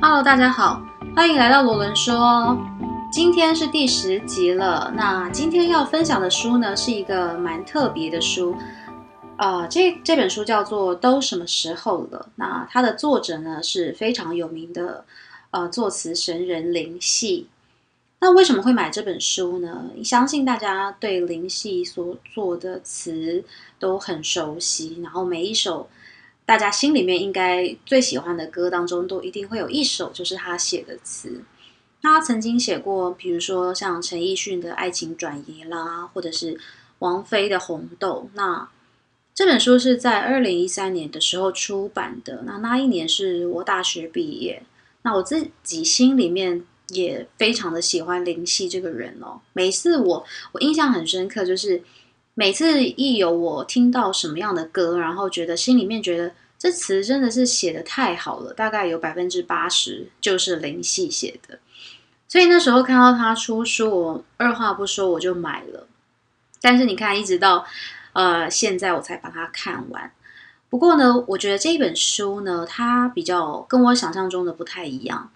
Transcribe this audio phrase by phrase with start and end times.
[0.00, 0.80] Hello，大家好，
[1.16, 2.56] 欢迎来到罗伦说。
[3.10, 4.92] 今天是第十集了。
[4.94, 8.54] 那今天要分享的书呢，是一个蛮特别的书。
[9.38, 12.26] 呃，这这本书叫做《都什么时候了》。
[12.36, 15.04] 那它的作者呢是非常有名的
[15.50, 17.48] 呃作词神人林夕。
[18.20, 19.86] 那为什么会买这本书呢？
[20.04, 23.42] 相信大家对林夕所做的词
[23.80, 25.88] 都很熟悉，然后每一首。
[26.48, 31.42] 大家心里面应该最喜欢的歌当中，都一定会有一首就是他写的词。
[32.00, 36.58] 那他曾经写过，比如说像陈奕迅的《爱情转移》啦，或者是
[37.00, 38.30] 王菲的《红豆》。
[38.32, 38.66] 那
[39.34, 42.44] 这本书是在二零一三年的时候出版的。
[42.46, 44.62] 那那一年是我大学毕业。
[45.02, 49.42] 那我自己心里面也非常的喜欢林夕这个人哦。
[49.52, 51.82] 每次我我印象很深刻，就是。
[52.38, 61.58] 每次一有我听到什么样的歌，然后觉得心里面觉得这词真的是写的太好了，大概有百分之八十就是林夕写的。
[62.28, 65.88] 所以那时候看到他出书，我二话不说我就买了。
[66.60, 67.66] 但是你看，一直到
[68.12, 70.12] 呃现在我才把它看完。
[70.70, 75.32] 不过呢，我觉得这本书呢，它比较跟我想象中的不太一样。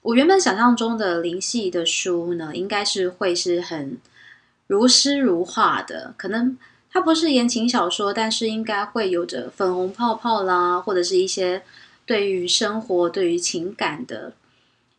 [0.00, 3.98] 我原本想象中的林夕的书呢，应该是会是很。
[4.68, 6.56] 如诗如画的，可能
[6.92, 11.64] 它不是言情小说，但是应该会有着粉红泡泡啦，或者是一些
[12.06, 14.34] 对于生活、对于情感的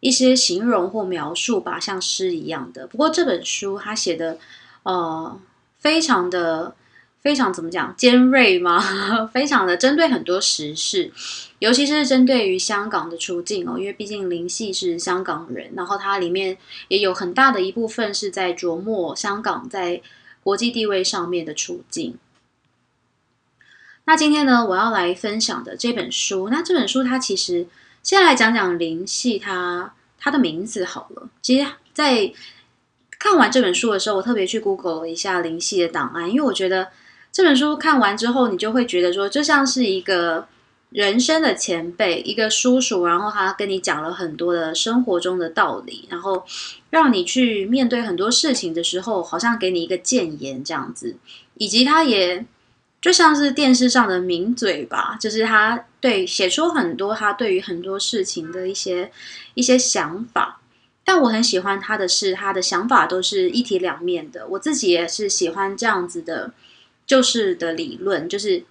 [0.02, 2.86] 一些形容或描述吧，像诗一样的。
[2.86, 4.38] 不过这本书它写的，
[4.84, 5.40] 呃，
[5.78, 6.76] 非常的。
[7.22, 8.80] 非常怎么讲尖锐吗？
[9.34, 11.12] 非常的针对很多时事，
[11.60, 20.02] 尤其是针对于香港的处境哦，因为毕竟林夕是香港人，然后它里面也有很大的一部分是在琢磨香港在
[20.42, 22.18] 国际地位上面的处境。
[24.06, 27.68] 那今天呢，我要来分享的这本书，那这本书它其实
[28.02, 31.30] 先来讲讲林夕他他的名字好了。
[31.42, 32.32] 其实，在
[33.20, 36.88] 看完这本书的时候，我特别去 Google 了一下林夕的档案，因为我觉得。
[37.32, 40.48] 这本书看完之后，你就会觉得说，就像是一个
[40.90, 46.44] 人生的前辈，一个叔叔，然后他跟你讲了很多的生活中的道理，然后
[46.90, 51.16] 让你去面对很多事情的时候，好像给你一个谏言这样子。
[51.54, 52.44] 以及他也
[53.00, 59.12] 就像是电视上的名嘴吧，就是他对写出很多他对于很多事情的一些
[59.54, 60.60] 一些想法。
[61.06, 64.48] 但我很喜欢他的是，他的想法都是一体两面的。
[64.48, 66.52] 我自己也是喜欢这样子的。
[67.10, 68.64] 就是的理论，就是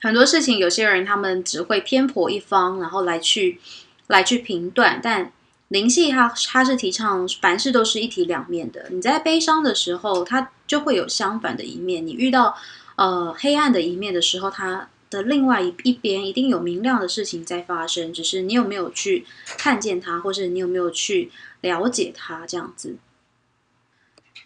[0.00, 3.58] 很多事情，有些人他们只会偏颇一方，然后来去
[4.06, 5.00] 来去评断。
[5.02, 5.32] 但
[5.66, 8.86] 灵系他他是提倡凡事都是一体两面的。
[8.90, 12.56] 你在悲伤的时候，它就会有相反的一面；你遇到
[12.94, 18.12] 呃黑暗的一面的时候，它的另外一一边一定有明亮的事情在发生。
[18.12, 19.26] 只是你有没有去
[19.58, 22.94] 看见它，或是你有没有去了解它，这样子。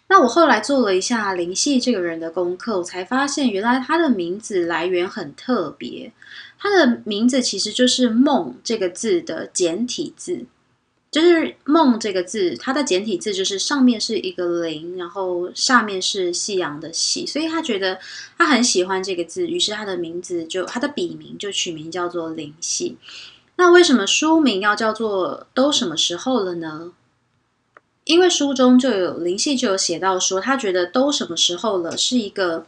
[0.07, 6.11] 那我后来做了一下林夕这个人的功课，我才发现原来他的名字来源很特别。
[6.59, 10.45] 他的名字其实就是“梦”这个字的简体字，
[11.11, 17.99] 就是“梦”这个字，它的简体字就是上面是一个零，然后下面是夕阳的“夕”，所以他觉得
[18.37, 22.97] 他很喜欢这个字，于是他的名字就他的笔名就取名叫做林夕。
[23.57, 26.93] 那为什么书名要叫做“都什么时候了呢？”
[28.05, 32.65] 因为书中就有林夕就有写到说，他觉得都什么时候了，是一个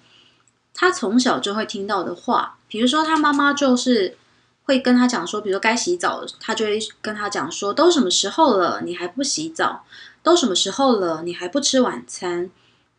[0.73, 2.57] 他从小就会听到的话。
[2.67, 4.17] 比如说，他妈妈就是
[4.63, 9.85] 会跟他讲说，比如说该洗澡，他就会跟他讲说，都什么时候了，你还不洗澡？
[10.21, 12.49] 都什么时候了，你还不吃晚餐？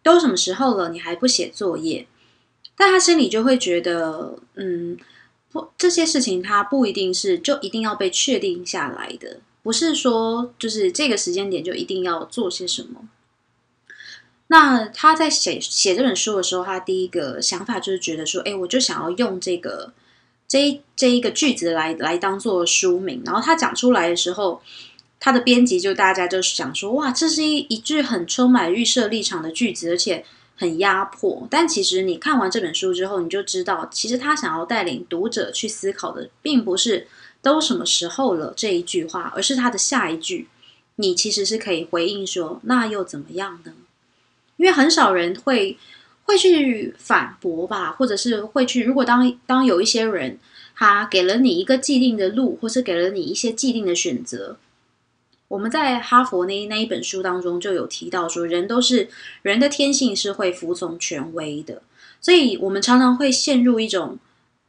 [0.03, 2.07] 都什么时候了，你还不写作业？
[2.77, 4.97] 但他心里就会觉得，嗯，
[5.51, 9.41] 不，这些事情他不一定是就一定要被确定下来的。
[9.69, 13.07] 不是说就是这个时间点就一定要做些什么。
[14.47, 19.93] 那他在写写这本书的时候，他第一个想法就是觉得说，哎，我就想要用这个
[20.49, 23.21] 这这一个句子来来当做书名。
[23.27, 24.63] 然后他讲出来的时候，
[25.21, 30.25] 他的编辑就大家就想说，哇，这是一一句很充满预设立场的句子，而且
[30.57, 31.47] 很压迫。
[31.51, 37.07] 但其实你看完这本书之后，你就知道，其实他想要带领读者去思考的，并不是。
[37.41, 40.49] 都什么时候了这一句话，而是他的下一句，
[40.97, 43.73] 你其实是可以回应说，那又怎么样呢？
[44.57, 45.79] 因为很少人会
[46.25, 50.39] 会去反驳吧，或者是会去，如果当当有一些人
[50.75, 54.59] 他给了你一个既定的路，或是给了你一些既定的选择，
[55.47, 59.09] 我们在哈佛那那一本书当中就有提到说，人都是
[59.43, 61.83] 人的天性是会服从权威的，
[62.21, 64.19] 所以我们常常会陷入一种。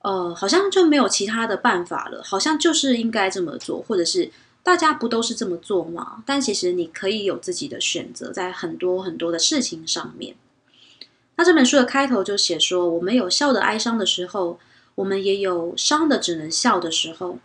[0.01, 4.31] 呃，好像就没有其他的办法了，好像就是应该这么做，或者是
[4.63, 6.23] 大家不都是这么做吗？
[6.25, 10.35] 但其实你可以有自己的选择，在很多很多的事情上面。
[11.35, 14.59] 那这本书的开头就写说，我们有笑的哀伤的时候，
[14.95, 17.39] 我们也有伤的只能笑的时候。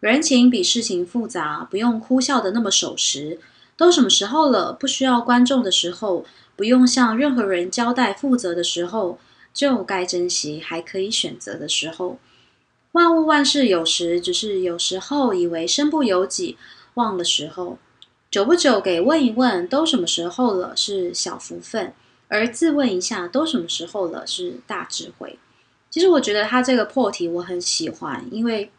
[0.00, 3.38] 人情比事情复杂，不用哭笑的那么守时。
[3.76, 4.72] 都什么时候了？
[4.72, 9.18] 不需要观众的时候，不用向任何人交代负责的时候，
[9.56, 12.18] 就该珍惜还可以选择的时候。
[12.92, 16.58] 万物万事有时，只是有时候以为身不由己，
[16.94, 17.78] 忘了时候。
[18.30, 20.76] 久不久给问一问，都什么时候了？
[20.76, 21.94] 是小福分。
[22.28, 24.26] 而自问一下，都什么时候了？
[24.26, 25.38] 是大智慧。
[25.88, 28.70] 其实我觉得他这个破题我很喜欢，因为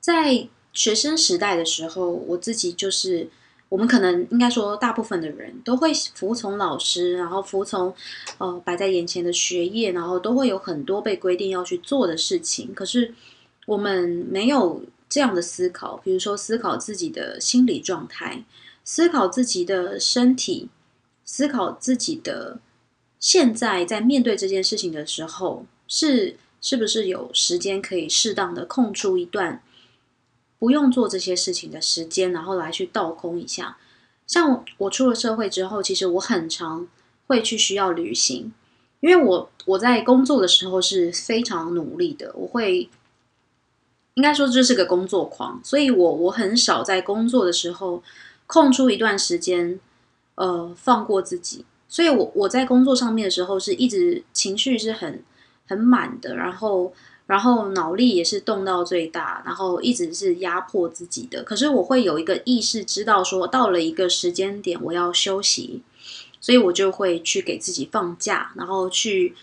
[0.00, 3.28] 在学生时代的时候，我自己就是。
[3.68, 7.92] 我们可能应该说，大部分的人都会服从老师，然后服从
[8.38, 12.72] 呃摆在眼前的学业，然后都会有很多被规定要去做的事情。
[12.72, 13.12] 可是
[13.66, 18.44] 我们没有这样的思考，比如说思考自己的心理状态，
[18.84, 20.68] 思考自己的身体，
[21.24, 22.60] 思考自己的
[23.18, 29.60] 现在在面对这件事情的时候，是是不是有时间可以适当的空出一段。
[30.64, 33.76] 不用做这些事情的时间，然后来去倒空一下。
[34.26, 36.88] 像我出了社会之后，其实我很常
[37.26, 38.50] 会去需要旅行，
[39.00, 42.88] 因为我我在工作的时候是非常努力的，我会
[44.14, 48.02] 应该说这是个工作狂，所以我我很少在工作的时候
[48.46, 49.78] 空出一段时间，
[50.36, 51.66] 呃，放过自己。
[51.86, 55.22] 所以我我在工作上面的时候是一直情绪是很
[55.68, 56.94] 很满的，然后。
[57.26, 61.42] 然后脑力也是动到最大，然后一直是压迫自己的。
[61.42, 65.82] 可是我会有一个意识，知道说到了一个时间点，我要休息，
[66.38, 69.34] 所以我就会去给自己放假，然后去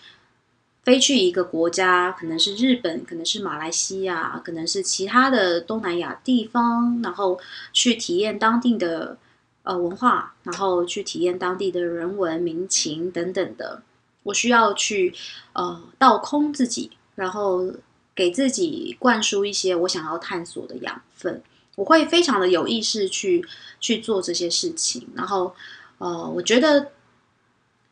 [0.84, 7.40] 飞去一个国家，可能是日本，可能是马来西亚，可能是其他的东南亚地方，然后
[7.74, 9.18] 去体验当地的
[9.64, 13.82] 呃文化，然后去体验当地的人文民情等等的。
[14.22, 15.16] 我需要去
[15.54, 16.92] 呃倒空自己。
[17.22, 17.72] 然后
[18.16, 21.40] 给自己灌输一些我想要探索的养分，
[21.76, 23.46] 我会非常的有意识去
[23.80, 25.08] 去做这些事情。
[25.14, 25.54] 然后，
[26.00, 26.94] 呃，我觉得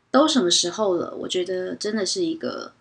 [0.09, 1.13] 都什么时候了？
[1.15, 2.71] 我觉得真的是一个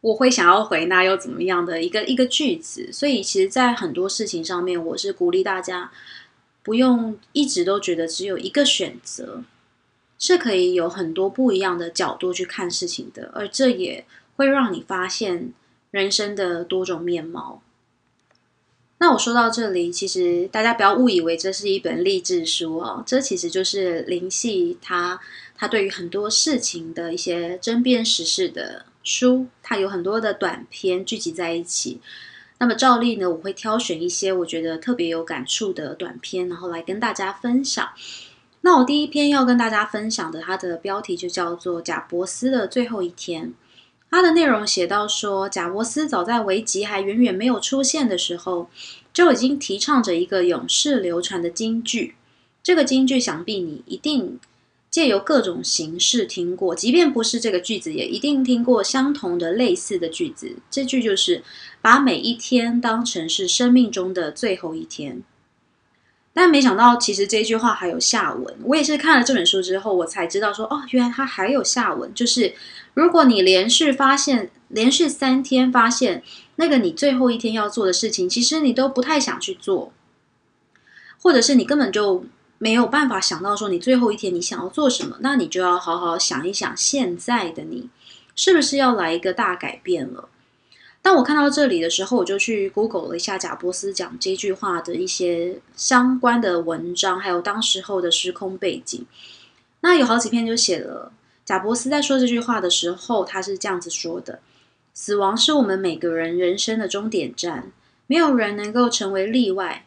[0.00, 2.92] 我会想要回那又怎么样的一个一个句子。
[2.92, 5.92] 所以，其实，在很多事情上面，我是鼓励大家
[6.64, 9.44] 不用一直都觉得只有一个选择，
[10.18, 13.30] 是可以有很多不一样的角度去看事情的。
[13.32, 14.04] 而这也。
[14.36, 15.52] 会让你发现
[15.90, 17.62] 人生的多种面貌。
[18.98, 25.20] 那我说到这里，其实大家不要误以为这是一本励志书哦，这其实就是林夕他
[25.56, 32.00] 他对于很多事情的一些争辩时事的书，它有很多的短篇聚集在一起。
[32.58, 37.88] 那么照例呢，我会挑选一些我觉得特别有感触的短篇，然后来跟大家分享。
[38.60, 43.48] 那我第一篇要跟大家分享的，它的标题就叫做《贾伯斯的最后一天》。
[44.12, 48.68] 它的内容写到说，贾伯斯早在维吉还远远没有出现的时候，
[49.10, 52.14] 就已经提倡着一个永世流传的金句。
[52.62, 54.38] 这个金句想必你一定
[54.90, 60.56] 借由各种形式听过，即便不是这个句子，也一定听过相同的类似的句子。
[60.70, 61.42] 这句就是
[61.80, 65.22] 把每一天当成是生命中的最后一天。
[66.34, 68.56] 但没想到，其实这句话还有下文。
[68.64, 72.12] 我也是看了这本书之后，我才知道说，哦，原来它还有下文。
[72.14, 72.54] 就是
[72.94, 76.22] 如果你连续发现，连续三天发现
[76.56, 79.92] 那个你最后一天要做的事情，其实你都不太想去做，
[81.20, 82.24] 或者是你根本就
[82.56, 87.90] 没有办法想到说你最后一天你想要做什么，那你就要好好想一想，现在的你
[88.34, 90.30] 是不是要来一个大改变了。
[91.02, 99.04] 当我看到这里的时候，我就去 Google 了一下贾伯斯讲这句话的一些相关的文章，还有当时候的时空背景。
[99.80, 101.12] 那有好几篇就写了
[101.44, 104.38] 贾伯斯在说这句话的时候，他是这样子说的
[104.94, 107.72] ：“死亡是我们每个人人生的终点站，
[108.06, 109.84] 没有人能够成为例外。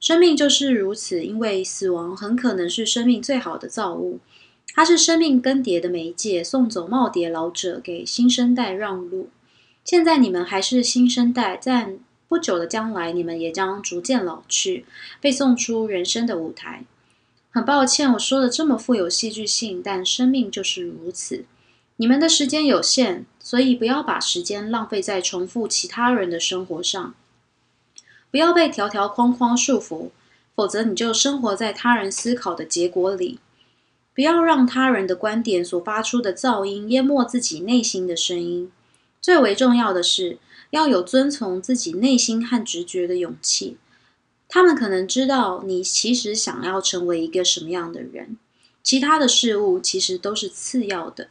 [0.00, 4.18] 生命就是如此，因为死亡很可能是生命最好的造物，
[4.74, 9.28] 它是生命更迭的媒介，送走耄耋老者，给新生代让路。”
[9.84, 14.86] 现在你们还是新生代，在不久的将来，你们也将逐渐老去，
[15.20, 16.84] 被送出人生的舞台。
[17.50, 21.44] 很抱歉，我说的这么富有戏剧性，但生命就是如此。
[21.96, 27.14] 你们的时间有限，所以不要把时间浪费在重复其他人的生活上。
[28.30, 30.08] 不要被条条框框束缚，
[30.56, 33.38] 否则你就生活在他人思考的结果里。
[34.14, 38.72] 不要让他人的观点所发出的噪音淹没自己内心的声音。
[39.24, 40.36] 最为重要的是，
[40.68, 43.78] 要有遵从自己内心和直觉的勇气。
[44.50, 48.36] 他们可能知道你其实想要成为一个什么样的人，
[48.82, 51.28] 其他的事物其实都是次要的。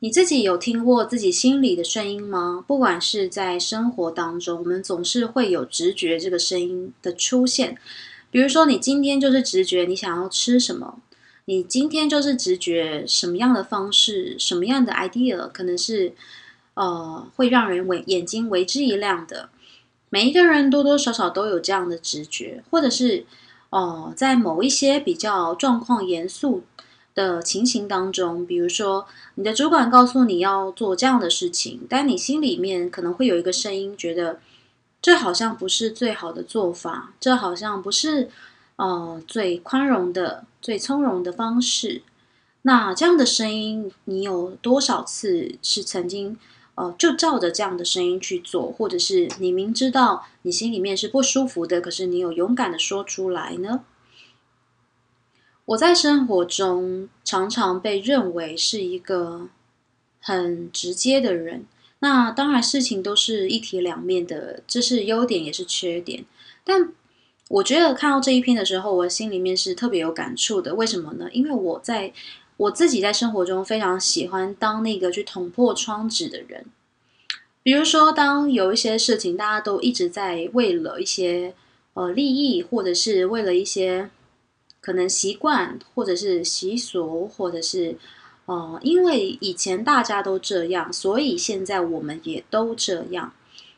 [0.00, 2.64] 你自己有听过自己心里的声音吗？
[2.66, 7.78] 不管是在生活当中，我们总是会有直觉这个声音的出现。
[8.32, 11.00] 比如说，你今天就是直觉你想要吃什么，
[11.46, 16.12] 你今天就是直觉什么样的方式、什么样的 idea 可能是
[16.74, 19.48] 呃会让人为眼睛为之一亮的。
[20.10, 23.24] 每一个人多多少少都有这样的直觉，或者是
[23.70, 26.64] 哦，在某一些比较状况严肃。
[27.14, 34.40] 的情形当中，比如说你的主管告诉你要做这样的事情，但你心里面可能会有一个声音，觉得
[35.02, 38.30] 这好像不是最好的做法，这好像不是
[38.76, 42.00] 呃最宽容的、最从容的方式。
[42.62, 46.38] 那这样的声音，你有多少次是曾经
[46.76, 53.84] 呃就照着这样的声音去做，或者是你明知道你心里面是不舒服的，可是你有勇敢的说出来呢？
[55.64, 59.48] 我在生活中常常被认为是一个
[60.20, 61.66] 很直接的人，
[62.00, 66.24] 那当然事情都是一体两面的，这是优点也是缺点。
[66.64, 66.92] 但
[67.48, 70.74] 我觉得看到这一篇的时候，我心里面是特别有感触的。
[70.74, 71.28] 为什么呢？
[71.32, 72.12] 因为我在
[72.56, 76.66] 我自己在生活中非常喜欢当那个去捅破窗纸的人。
[77.62, 81.54] 比如说，当有一些事情大家都一直在为了一些
[81.94, 84.10] 呃利益，或者是为了一些。
[84.84, 87.96] 可能习惯，或者是习俗，或者是，
[88.46, 93.32] 呃，因为以前大家都这样，所以现在我们也都这样。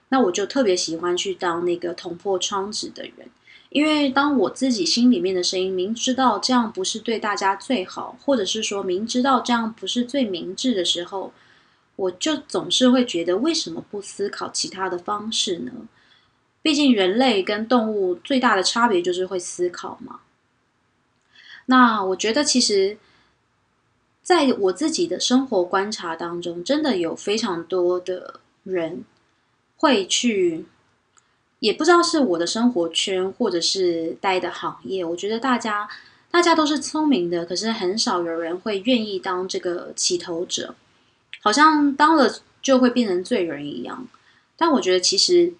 [0.08, 3.28] 那我就特别喜欢去当那个捅破窗纸的人，
[3.74, 11.32] 因为当我自己心里面的声音明知道这样不是对大家最好，或者是说明知道这样不是最明智的时候，
[11.96, 15.72] 我就总是会觉得为什么不思考其他的方式呢？
[16.62, 20.20] 毕竟人类跟动物最大的差别就是会思考嘛。
[21.66, 22.96] 那我觉得，其实，
[24.22, 29.04] 在我自己的生活观察当中，真的有非常多的人
[29.76, 30.64] 会去，
[31.64, 35.02] 也不知道是我的生活圈，或者是待的行业。
[35.02, 35.88] 我觉得大家
[36.30, 40.74] 大家都是聪明的，可是很少有人会愿意当这个起头者，
[41.40, 44.06] 好像当了就会变成罪人一样。
[44.56, 45.54] 但我觉得，其实。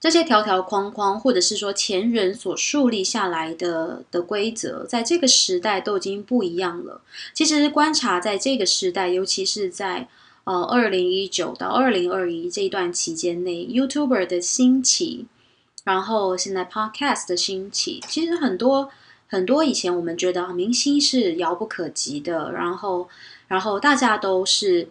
[0.00, 7.00] 这些条条框框，或者是说前人所树立下来的的规则，在这个时代都已经不一样了。
[7.34, 10.06] 其实观察在这个时代，尤其是在
[10.48, 15.26] 呃二零一九到二零二一这一段期间内，YouTuber 的兴起，
[15.84, 18.88] 然后现在 Podcast 的兴起，其实很多
[19.26, 23.08] 很多以前我们觉得明星是遥不可及的，然后
[23.46, 24.88] 然后大家都是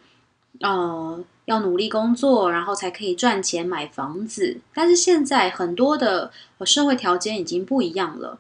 [0.62, 1.24] 呃。
[1.48, 4.58] 要努力工作，然后才可以赚钱买房子。
[4.74, 6.30] 但是现在很多的
[6.66, 8.38] 社会条件已经不一样了。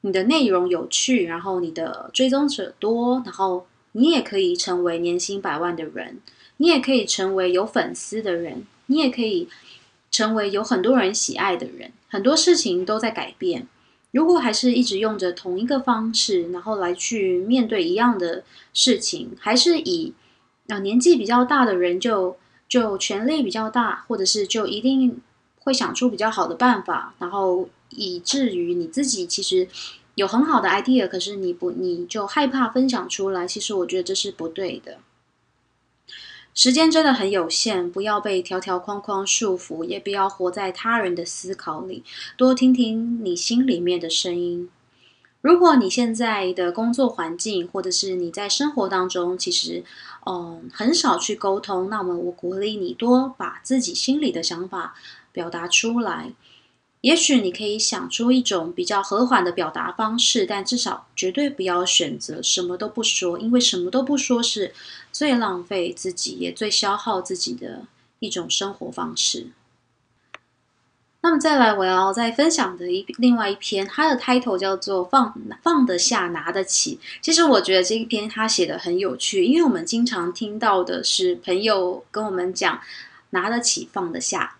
[0.00, 6.18] 你的内容有趣，然后你的追踪者多，然后你也可以成为年薪百万的人，
[6.58, 9.48] 你也可以成为有粉丝的人，你也可以
[10.10, 11.90] 成为有很多人喜爱的人。
[12.08, 13.66] 很多事情都在改变。
[14.12, 20.12] 如果还是一直用着同一个方式，然后来去面对一样的事情，还是以
[20.68, 22.36] 啊年纪比较大的人就。
[22.68, 25.22] 就权力比较大，或者是就一定
[25.60, 29.66] 会想出比较好的办法，然后以至于你自己其实
[30.16, 33.48] 有很好的 idea，可是你不你就害怕分享出来。
[33.48, 34.98] 其实我觉得这是不对的。
[36.58, 42.02] 时间真的很有限，不要被条条框框束缚，也不要活在他人的思考里，
[42.36, 44.68] 多听听你心里面的声音。
[45.40, 49.84] 如果你现在的工作环境，或者是你在生活当中，其实，
[50.26, 54.96] 嗯，很少去沟通，那么我鼓励你多把自己心里的想法
[55.30, 56.32] 表达出来。
[57.02, 64.74] 也许你可以想出一种比较和缓的表达方式，但至少绝对不要选择什么都不说，因为什么都不说是
[65.12, 67.84] 最浪费自己，也最消耗自己的
[68.18, 69.48] 一种生活方式。
[71.20, 77.00] 那么再来，我要再分享的一另外一篇，它的 title 叫做“放放得下，拿得起”。
[77.20, 82.80] 其实我觉得这一篇他写的很有趣，因为我们经常听到的是朋友跟我们讲
[83.30, 84.56] “拿得起，放得下”。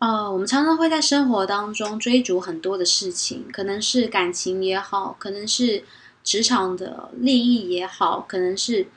[0.00, 5.82] 呃，我们常常会在生活当中追逐很多的事情，可能是感情也好，可能是
[6.22, 8.88] 职场的利益也好，可能是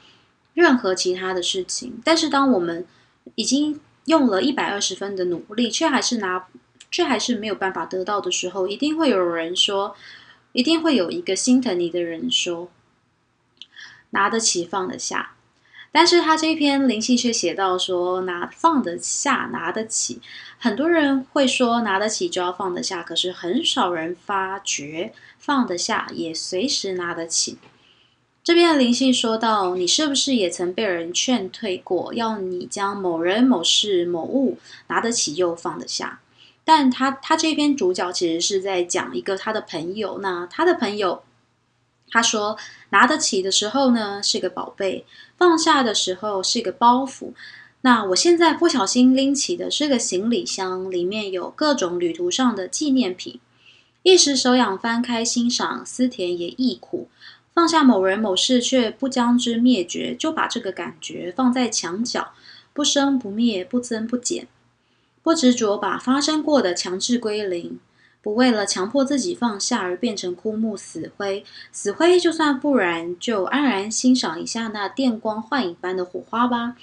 [0.58, 2.02] 任何其他的事情。
[2.04, 2.84] 但是当我们
[3.36, 6.48] 已经用了一百二十分的努力，却还是拿，
[6.90, 9.96] 却还是没有办法得到的时候，一定会有人说，
[10.54, 12.72] 一定会有一个心疼你的人说，
[14.10, 15.34] 拿得起放得下。
[15.92, 20.20] 但是他这篇灵性却写到说拿放得下拿得起，
[20.58, 27.60] 很多人会说拿得起就要放得下，可是很少人发觉放得下也随时拿得起。
[28.48, 36.22] 这边的灵性说到，你是不是也曾被人劝退过，要你将某人某事某物拿得起又放得下？
[36.64, 41.24] 但他他这边主角其实是在讲一个他的朋友，那他的朋友
[42.10, 42.58] 他说
[42.92, 45.06] 拿得起的时候呢是个宝贝，
[45.38, 47.34] 放下的时候是个包袱。
[47.82, 53.42] 那我现在不小心拎起的是个行李箱，里面有各种旅途上的纪念品，
[54.04, 57.10] 一时手痒翻开欣赏，思甜也亦苦。
[57.58, 62.34] 放下某人某事却不将之灭绝，就把这个感觉放在墙角，
[62.72, 64.48] 不生不灭，不增不减。
[65.24, 67.80] 不执着把发生过的强制归零，
[68.22, 71.44] 不为了强迫自己放下而变成枯木死灰。
[71.72, 76.76] 死灰就算不燃，就安然欣赏一下那电光幻影般的火花吧。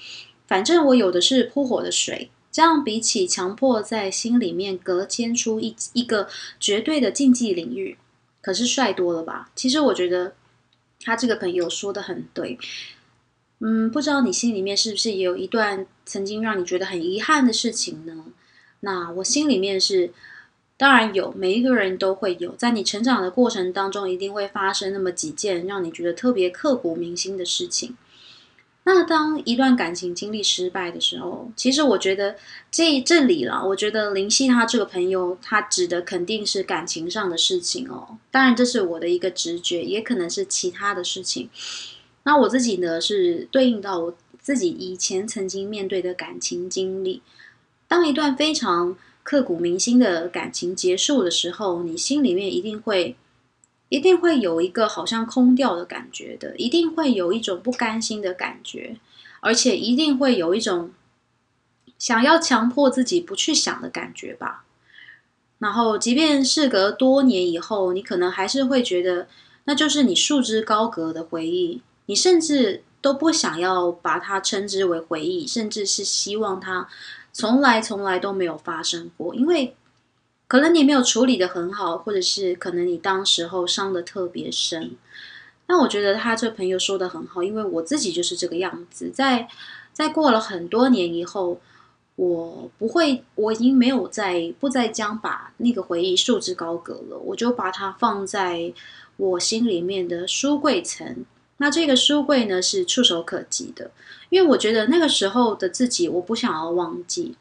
[0.49, 6.27] 反正我有的是扑火的水，这样比起强迫在心里面隔间出一一个
[6.59, 7.97] 绝对的禁忌领域，
[8.41, 9.51] 可是帅多了吧？
[9.55, 10.35] 其实我觉得
[11.05, 12.59] 他这个朋友说的很对。
[13.61, 18.25] 嗯，不知道你心里面是不是也有一段曾经让你觉得很遗憾的事情呢？
[18.81, 20.13] 那我心里面是，
[20.77, 27.97] 当然有，每一个人都会有，在你成长的过程当中，一定会发生那么几件让你觉得特别刻骨铭心的事情。
[28.87, 32.37] 那当一段感情经历失败的时候，其实我觉得
[32.71, 38.19] 这这里了，我觉得林夕他这个朋友，他指的肯定是感情上的事情哦。
[38.31, 41.49] 当然，这是我的一个直觉，也可能是其他的事情。
[42.25, 47.23] 那我自己呢，是对应到我自己以前曾经面对的感情经历。
[47.89, 53.17] 当一段非常刻骨铭心的感情结束的时候，你心里面一定会，
[53.89, 58.97] 一定会有一个好像空掉的感觉的，一定会有一种不甘心的感觉，
[59.41, 60.91] 而且一定会有一种
[61.99, 64.65] 想要强迫自己不去想的感觉吧。
[65.59, 69.29] 然后，即便事隔多年以后，你可能还是会觉得，
[69.65, 71.81] 那就是你束之高阁的回忆。
[72.07, 76.87] 你甚至都不想要把它称之为回忆，甚至是希望它
[77.33, 79.75] 从来从来都没有发生过，因为
[80.47, 84.97] 可能你没有处理的很好，或者是可能你当时候伤的特别深。
[85.67, 89.49] 那我觉得他这朋友说的很好，因为我自己就是这个样子，在
[89.93, 91.59] 在过了很多年以后，
[92.17, 98.73] 我不会，我已经没有再不再将把那个回忆束之高阁了，我就把它放在
[99.17, 101.25] 我心里面的书柜层。
[101.57, 103.91] 那这个书柜呢是触手可及的，
[104.29, 107.37] 因为我觉得那个时候的自己，我不想要忘记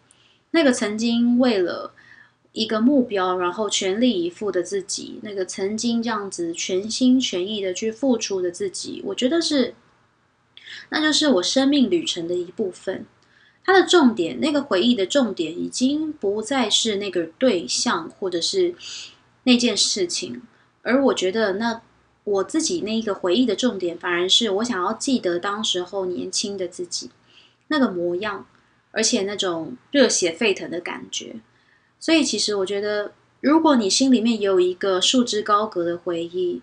[0.51, 1.91] 那个曾经为了
[2.53, 9.75] 一个目标，然后全力以赴的自己，那个曾经这样子全心全意的去付出的自己，我觉得是，
[10.89, 13.05] 那就是我生命旅程的一部分。
[13.65, 18.73] 它的重点，那个回忆的重点，已经不再是那个对象或者是
[19.43, 20.41] 那件事情，
[20.81, 21.81] 而我觉得那。
[22.25, 27.09] 我自己那一个回忆的重点，反而是我想要记得当时候年轻的自己
[27.67, 28.47] 那个模样，
[28.91, 31.35] 而且那种热血沸腾的感觉。
[32.03, 36.61] 所以，其实我觉得，如果你心里面也有一个束之高阁的回忆，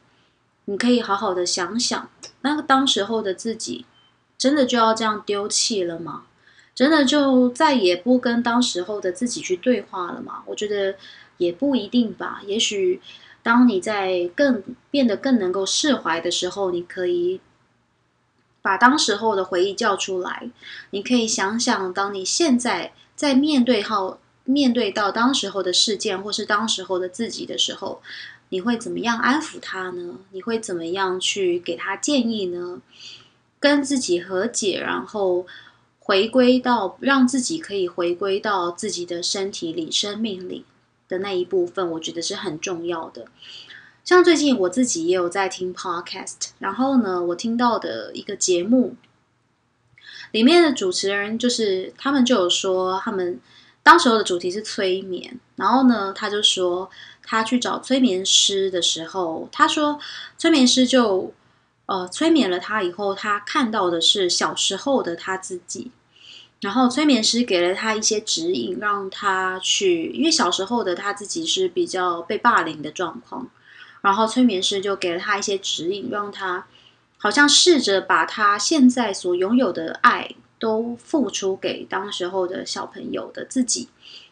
[0.66, 2.10] 你可以好好的想想，
[2.42, 3.86] 那个当时候的自己，
[4.36, 6.24] 真的就要这样丢弃了吗？
[6.74, 10.42] 真的就再也不跟当时候的自己去对话了吗？
[10.44, 10.96] 我觉得
[11.38, 13.00] 也不一定吧，也许。
[13.42, 17.40] 当你在更变得更能够释怀的时候，你可以
[18.60, 20.50] 把当时候的回忆叫出来。
[20.90, 24.18] 你可以想想，当你现在在面对好
[24.50, 28.02] 面对到当时候的事件，或是当时候的自己的时候，
[28.50, 30.18] 你会怎么样安抚他呢？
[30.32, 32.82] 你会怎么样去给他建议呢？
[33.58, 35.46] 跟自己和解，然后
[35.98, 40.64] 回归到让自己可以回归到自己的身体里、生命里。
[41.10, 43.26] 的那一部分，我觉得是很重要的。
[44.04, 48.94] 像最近我自己也有在听 podcast，然后呢，我听到的一个节目
[50.30, 53.40] 里面的主持人，就是他们就有说，他们
[53.82, 56.90] 当时候的主题是催眠，然后呢，他就说
[57.22, 59.98] 他去找催眠师的时候，他说
[60.36, 61.32] 催眠师就
[61.86, 65.90] 呃催眠了他以后，他看到的是小时候的他自己。
[66.60, 73.48] 然后催眠师给了他一些指引，让他去，因为小时候的他自己是比较被霸凌的状况，
[74.02, 76.66] 然后催眠师就给了他一些指引，让他
[77.16, 83.88] 好像试着把他现在所拥有的爱都付出给当时候的小朋友的自己，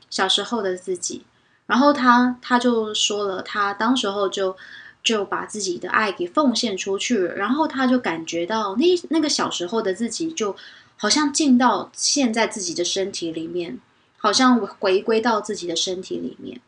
[0.08, 1.24] 小时候的自己。
[1.66, 4.56] 然后他他就说了，他当时候就
[5.02, 10.54] 就把自己的爱给奉献出去，然后他就感觉到那那个小时候的自己就
[10.96, 13.78] 好像进到现在自己的身体里面，
[14.16, 16.60] 好像回归到自己的身体里面。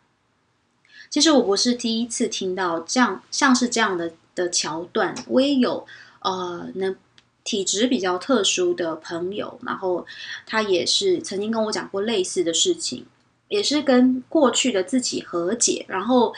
[1.09, 5.87] 其实我不是第一次听到这样像是这样的的桥段，我也有
[6.21, 6.95] 呃能
[7.45, 10.07] 体质比较特殊的朋友，然后
[10.47, 13.05] 他也是曾经跟我讲过类似的事情，
[13.49, 16.35] 也是跟过去的自己和解，然后。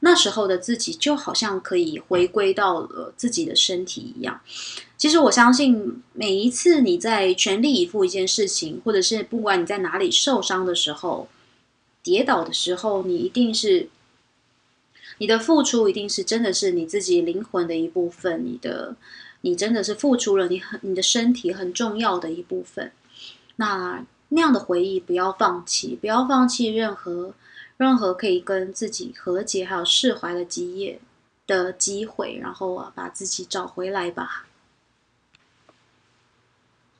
[0.00, 4.38] 那时候的自己就好像可以回归到了自己的身体一样。
[4.98, 11.28] 其实我相信，每一次你在全力以赴一件事情，或者是不管你在哪里受伤的时候、
[12.02, 13.88] 跌倒的时候，你一定是
[15.16, 18.44] 你的付出，一定是真的是你自己灵魂的一部分。
[18.44, 18.94] 你的，
[19.46, 22.90] 你真的是付出了你很你的身体很重要的一部分。
[23.54, 27.32] 那那样的回忆，不要放弃，不要放弃任何。
[27.78, 30.98] 任何可以跟自己和解还有释怀的基业
[31.46, 34.46] 的机会，然后啊，把自己找回来吧。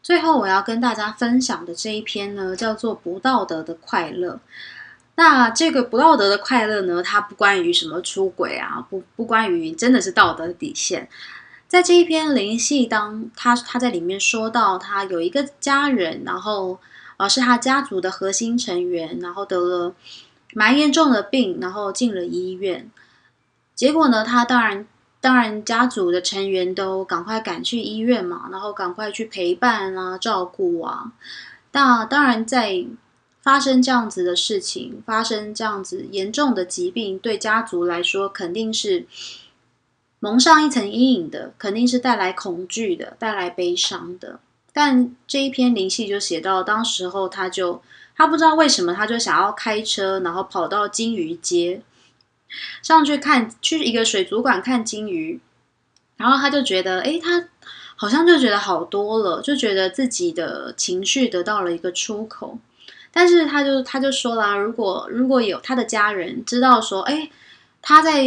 [0.02, 4.34] 最后我要跟大家分享的这一篇呢，叫做《不道德的快乐》。
[5.14, 11.08] 那这个不道德的快乐呢，它不关于什么出轨啊，不不关于真的是道德底线。
[11.68, 16.78] 在这一篇灵系当，他他在里面说到，他有一个家人，然后
[17.16, 19.94] 啊是他家族的核心成员，然后得了。
[20.54, 22.90] 蛮严重的病，然后进了医院。
[23.74, 24.86] 结果呢，他当然
[25.20, 31.12] 当然家族的成员都赶快赶去医院嘛，然后赶快去陪伴啊、照顾啊。
[31.72, 32.86] 那当然，在
[33.42, 39.06] 发生这样子的事情，发生这样子严重的疾病，对家族来说肯定是
[40.26, 44.40] 蒙上一层阴影的，肯定是带来恐惧的，带来悲伤的。
[44.72, 47.80] 但这一篇灵气就写到，当时候他就。
[48.18, 51.82] 他不知道为什么，他就想要开车，然后跑到金鱼街
[52.80, 55.38] 上去看，去一个水族馆看金鱼。
[56.16, 57.46] 然后他就觉得，哎，他
[57.94, 62.58] 好像就觉得好多了，就觉得自己的情绪得到了一个出口。
[63.12, 67.30] 但是他就他就说了，如果如果有他的家人知道说，哎，
[67.82, 68.24] 他在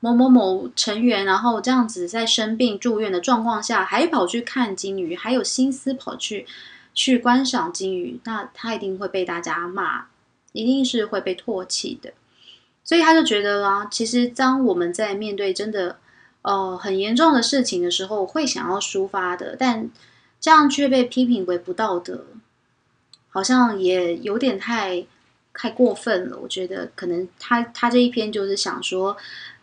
[0.00, 6.46] 某某某成员，然后这样子在生病住院的状况下，还跑去看金鱼，还有心思跑去。
[6.92, 10.06] 去观赏金鱼，那他一定会被大家骂，
[10.52, 12.12] 一定是会被唾弃的。
[12.82, 15.98] 所以他就觉得啦，其实当我们在面对真的
[16.42, 19.88] 呃很严重的事情的时候，会想要抒发的，但
[20.40, 22.26] 这样却被批评为不道德，
[23.28, 25.06] 好像也有点太
[25.54, 26.38] 太过分了。
[26.42, 29.16] 我觉得可能他他这一篇就是想说，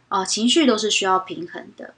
[0.09, 1.93] 啊，情绪都是需要平衡的。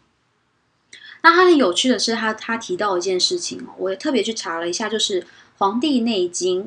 [1.21, 5.21] 那他很有趣的是，他他提到一件事情哦，我也特别去查了一下，就是
[5.57, 6.63] 《黄帝内经》。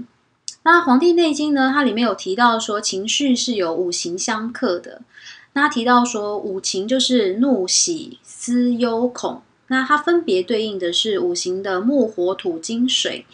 [0.64, 5.02] 那《黄帝内经》呢，它里面有提到说，情绪是有五行相克的。
[5.54, 9.42] 那他提到说，五情就是怒、喜、思、忧、恐。
[9.68, 13.24] 那它分别对应的是五行的木、火、土、金、水。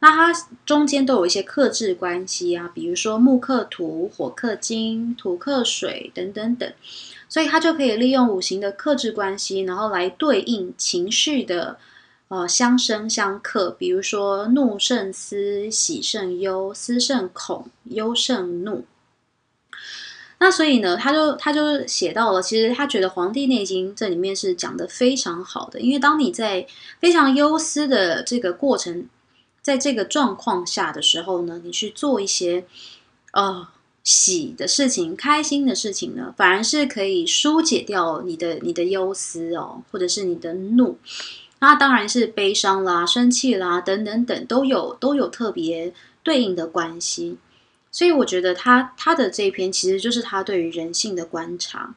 [0.00, 6.72] 那它中间都有一些克制关系啊，比如说木克土，火克金，土克水，等等等。
[7.36, 11.76] 所以他就可以利用五行的克制关系，然后来对应情绪的
[12.28, 13.70] 呃相生相克。
[13.72, 18.86] 比如说怒胜思，喜胜忧，思胜恐，忧胜怒。
[20.38, 26.66] 那所以呢，他就他就写到了，其实他觉得《黄帝内经》这里面是讲的非常好的，因为当你在
[27.00, 29.06] 非常忧思的这个过程，
[29.60, 32.64] 在这个状况下的时候呢，你去做一些
[33.34, 33.68] 呃。
[34.06, 40.96] 喜的事情、开心的事情呢，反而是可以疏解掉你的你的忧思哦，或者是你的怒。
[41.58, 45.92] 那当然是悲伤啦、生气啦等等等都有都有特别
[46.22, 47.38] 对应的关系。
[47.90, 51.96] 所以我觉得他他的这一篇其实就是他对于人性的观察。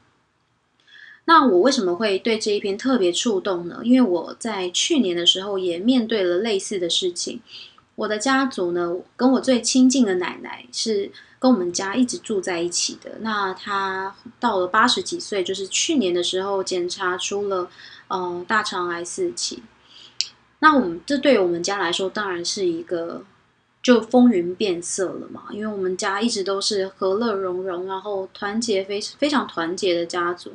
[1.26, 3.82] 那我为什么会对这一篇特别触动呢？
[3.84, 7.40] 因为我在去年的时候也面对了类似的事情。
[7.94, 11.12] 我的家族呢，跟我最亲近的奶奶是。
[11.40, 17.70] 跟我们家一直住在一起的，那他到了八十几岁，就是去年的时候检查出了
[18.10, 19.64] 呃大肠癌四期。
[20.60, 23.24] 那我们这对于我们家来说，当然是一个
[23.82, 30.52] 就风云变色了嘛，因为我们家一直都是和乐融融，然后团结非非常团结的家族。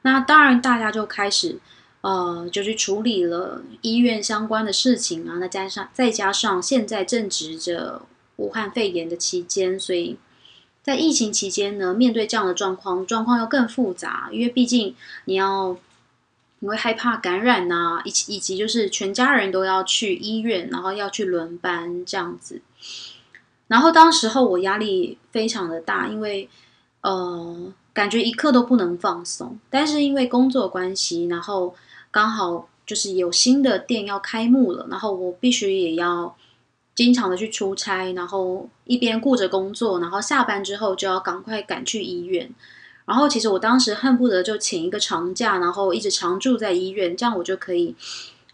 [0.00, 1.58] 那当然大家就开始
[2.00, 8.00] 呃就去处理了医院相关的事情啊，那加上再加上现在正值着。
[8.40, 10.16] 武汉肺炎的期间，所以
[10.82, 14.94] 在疫情期间呢，面对这样的状况，状况又更复杂，因为毕竟
[15.26, 15.76] 你要
[16.58, 22.60] 你会害怕感染呐，以以及就是全家人都要去医院，然后要去轮班这样子。
[23.68, 26.48] 然后当时候我压力非常的大，因为
[27.02, 27.72] 呃。
[27.92, 29.58] 感觉一刻都不能放松。
[29.68, 31.74] 但是因为工作关系，然后
[32.12, 36.34] 刚好就是有新的店要开幕了，然后我必须也要
[36.94, 42.50] 经常的去出差，然后一边顾着工作，然后下班之后就要赶快赶去医院。
[43.06, 47.96] 然后其实我当时恨不得就请一个长假，然后一直常住在医院，这样我就可以，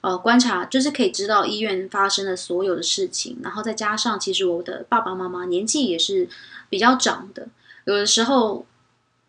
[0.01, 3.39] 呃，观察，就是可以知道医院发生的所有的事情。
[3.43, 6.29] 然后再加上，其实我的爸爸妈妈年纪也是
[6.71, 7.49] 比较长的，
[7.85, 8.65] 有的时候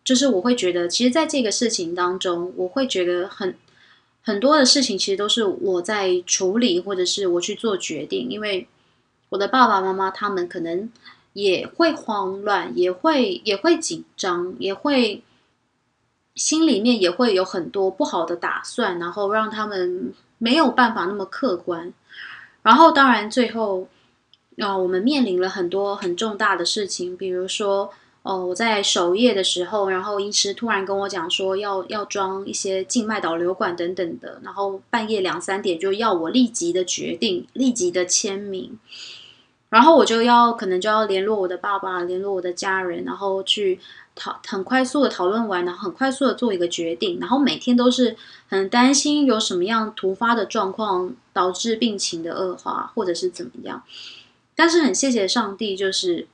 [0.05, 3.53] 就是我会觉得，其实在这个事情当中，我会觉得很
[4.21, 8.67] 很多的事情其实都是我在处理，或者是我去做决定，因为
[9.29, 10.89] 我的爸爸妈妈他们可能。
[11.33, 15.21] 也会慌乱，也会也会紧张，也会
[16.33, 21.93] 心里面也会有很多不好的打算，然后让他们没有办法那么客观。
[22.63, 23.87] 然后当然最后，
[24.57, 38.79] 啊，我们面临了很多很重大的事情，比如说，哦，我在守夜的时候，然后医师突然跟我讲说要要装一些静脉导流管等等的，然后半夜两三点就要我立即的决定，立即的签名。
[39.69, 43.77] 然后我就要可能就要联络我的爸爸，联络我的家人，然后去
[44.15, 47.19] 讨很快速的讨论完，然后很快速的做一个决定。
[47.19, 48.15] 然后每天都是
[48.47, 53.83] 很担心有什么样突发的状况导致病情的恶化，或者是怎么样。
[54.55, 56.27] 但是很谢谢上帝，就是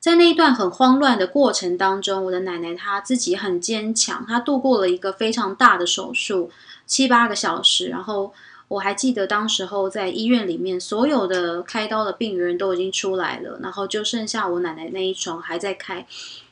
[0.00, 6.50] 在那一段很慌乱的过程当中，我的奶奶她自己很坚强，她度过了一个非常大的手术，
[6.86, 8.32] 七八个小时，然后。
[8.68, 16.04] 我还记得当时候在医院里面，所有的开刀的病人都已经出来了，然后就剩下我奶奶那一床还在开。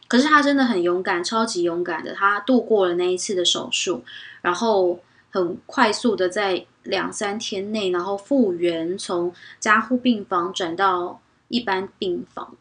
[0.06, 4.04] 可是她真的很勇敢，超级勇敢的，她度过了那一次的手术，
[4.42, 5.00] 然后
[5.32, 12.54] 很快速的在两三天内，然后复原，从加护病房转到一般病房。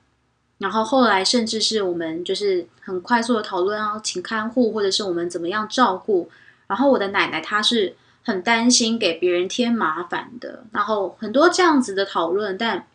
[0.58, 6.32] 然后后来甚至是我们就是很快速的讨论要请看护，或者是我们怎么样照顾。
[6.66, 7.96] 然后我的奶奶她是。
[8.26, 12.88] 很担心给别人添麻烦的，然后很多这样子的讨论，但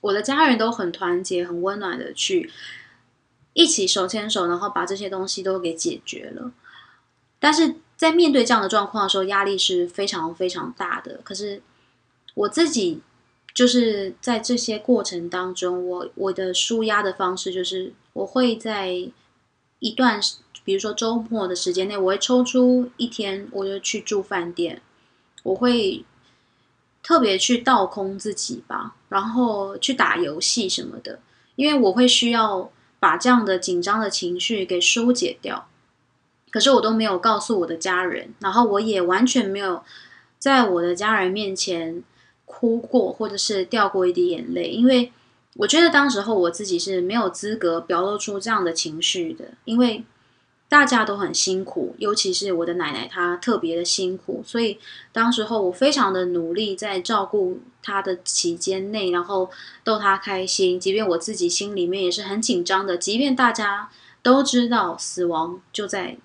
[0.00, 2.48] 我的家人都很团结、很温暖的去
[3.52, 6.52] 一起手牵手，然后把这些东西都给解决了。
[7.40, 11.20] 但是在面对这样的状况的时候，压力是非常非常大的。
[11.24, 11.60] 可是
[12.34, 13.00] 我自己
[13.52, 18.92] 就是在这些过程当中，我我的舒压的方式就是我会在
[19.80, 20.20] 一段。
[20.68, 24.82] 比如说周末的时间内，我会抽出一天，我就去住饭店。
[25.42, 26.04] 我会
[27.02, 31.20] 特别去倒空自己吧，然后去打游戏什么的，
[31.56, 35.66] 因为我会需要把这样的紧张的情绪给疏解掉。
[36.50, 39.82] 可是我都没有告诉我的家人，然后我也完全没有
[40.38, 42.04] 在我的家人面前
[42.44, 45.10] 哭过，或者是掉过一滴眼泪，因为
[45.54, 50.04] 我觉得当时候我自己是没有资格表露出这样的情绪的，因为。
[50.68, 54.42] 大家都很辛苦，尤其是我的奶奶，她特别的辛苦。
[54.44, 54.78] 所以
[55.12, 59.50] 当时候我非常的努力，在照顾她的期间内，然后
[59.82, 60.78] 逗她开心。
[60.78, 63.88] 即便我自己心里面也是很紧张的，即便大家
[64.22, 66.18] 都知道死亡就在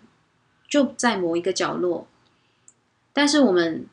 [0.70, 2.06] 就在某一个角落，
[3.14, 3.88] 但是我们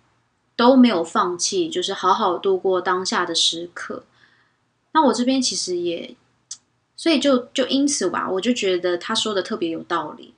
[0.57, 4.03] 都没有放弃，就是好好度过当下的时刻。
[4.93, 6.17] 那我这边其实也，
[6.97, 10.35] 所以就就因此吧，我就觉得他说的特别有道理。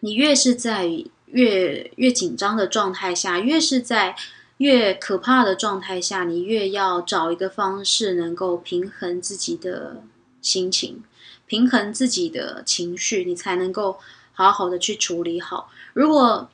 [0.00, 0.86] 你越是在
[1.26, 4.14] 越越紧张的状态下，越是在
[4.58, 10.02] 越可怕的状态下，你越要找一个方式能够平衡自己的
[10.40, 11.02] 心情，
[11.46, 13.98] 平衡自己的情绪，你才能够
[14.32, 15.70] 好好的去处理好。
[15.92, 16.48] 如果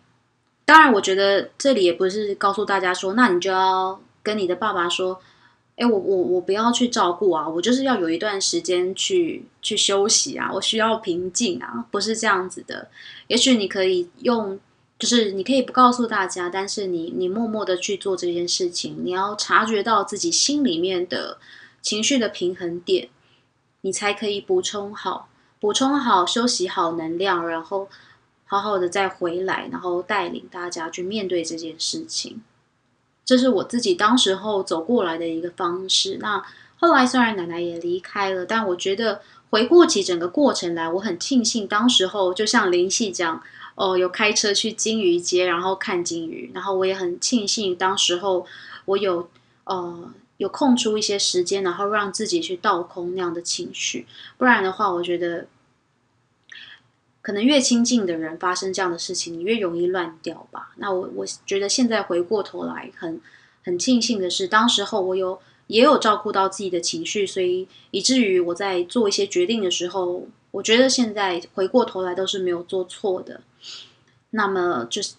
[0.65, 5.21] 当然，我觉得这里也不是告诉大家说，那你就要跟你的爸爸说。
[5.77, 12.89] 哎，我我我不要去照顾啊，我就是要有一段时间去去休息啊，我需要平静啊，不是这样子的。
[13.27, 14.61] 也许你可以用，
[15.01, 21.39] 就是你可以不告诉大家，但是你你默默的去做这件事情，你要察觉到自己心里面的
[21.83, 23.09] 情绪的平衡点，
[23.81, 27.89] 你才可以补充好，补充好，休息好能量，然后
[28.45, 32.41] 好好的再回来，然后带领大家去面对这件事情。
[33.25, 36.19] 这是我自己当时候走过来的一个方式。
[36.21, 36.45] 那
[36.77, 43.43] 后来虽然奶奶也离开了，但我觉得回顾起整个过程来，我很庆幸当时候就像林夕讲，
[43.75, 46.51] 哦，有开车去金鱼街，然后看金鱼。
[46.55, 48.47] 然后我也很庆幸当时候
[48.85, 49.29] 我有
[49.65, 54.07] 呃有空出一些时间，然后让自己去倒空那样的情绪。
[54.37, 55.47] 不然的话，我觉得。
[57.25, 60.73] 可能越亲近的人发生这样的事情，你越容易乱掉吧。
[60.77, 63.19] 那我我觉得现在回过头来，很
[63.65, 73.41] 很庆幸的是，当时候我有也有照顾到自己的情绪，所以以至于我在做一些决定的时候，我觉得现在回过头来都是没有做错的。
[74.33, 75.15] 那么就是，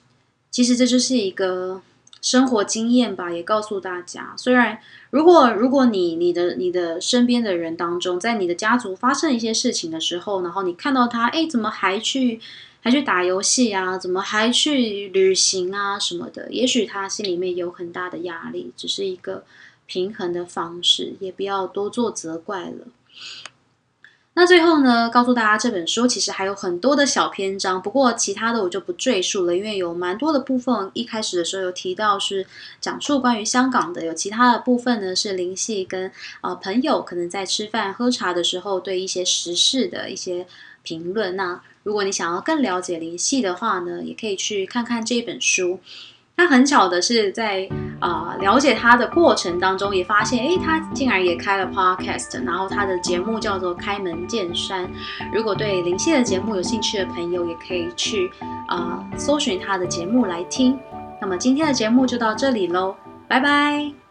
[0.51, 1.81] 其实这就是一个
[2.25, 4.79] 生活经验吧，也告诉大家，虽然
[5.11, 12.39] 如果如果你你的你的身边的人当中，在你的家族发生一些事情的时候，然后你看到他，哎，怎么还去
[12.81, 13.95] 还去打游戏啊？
[13.99, 15.99] 怎么还去旅行啊？
[15.99, 16.51] 什么的？
[16.51, 19.43] 也许他心里面有很大的压力，只是一个
[19.85, 22.87] 平衡的方式，也不要多做责怪了。
[24.37, 32.45] 那最后呢，告诉大家这本书其实还有很多的小篇章，不过其他的我就不赘述了，因为有蛮多的部分一开始的时候有提到是
[32.81, 40.45] 讲述关于香港的，有其他的部分呢是林夕跟呃朋友可能在吃饭喝茶的时候对一些时事的一些
[40.83, 41.37] 评论。
[41.37, 45.79] 那如果你想要更了解林夕的话呢，也可以去看看这本书。
[46.37, 47.67] 那很巧的是，在
[47.99, 54.85] 啊了解他的过程当中，也发现，哎，他竟然也开了 podcast，然后他的节目叫做《开门见山》。
[55.33, 58.29] 如果对林夕的节目有兴趣的朋友，也可以去
[58.67, 60.77] 啊搜寻他的节目来听。
[61.21, 62.95] 那么今天的节目就到这里喽，
[63.27, 64.04] 拜拜。